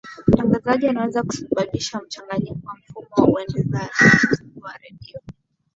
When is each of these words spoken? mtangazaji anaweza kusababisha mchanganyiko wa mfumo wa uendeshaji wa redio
mtangazaji 0.27 0.87
anaweza 0.87 1.23
kusababisha 1.23 1.99
mchanganyiko 2.01 2.59
wa 2.67 2.75
mfumo 2.75 3.07
wa 3.17 3.23
uendeshaji 3.27 4.51
wa 4.61 4.71
redio 4.77 5.21